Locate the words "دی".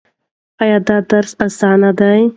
1.99-2.21